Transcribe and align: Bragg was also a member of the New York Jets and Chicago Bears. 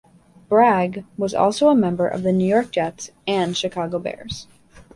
Bragg 0.49 1.05
was 1.15 1.35
also 1.35 1.69
a 1.69 1.75
member 1.75 2.07
of 2.07 2.23
the 2.23 2.31
New 2.31 2.47
York 2.47 2.71
Jets 2.71 3.11
and 3.27 3.55
Chicago 3.55 3.99
Bears. 3.99 4.47